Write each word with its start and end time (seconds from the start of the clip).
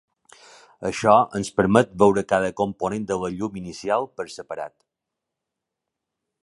Això 0.89 1.11
ens 1.39 1.51
permet 1.61 1.93
veure 2.05 2.23
cada 2.33 2.49
component 2.63 3.07
de 3.13 3.19
la 3.25 3.31
llum 3.37 3.61
inicial 3.65 4.09
per 4.21 4.27
separat. 4.39 4.77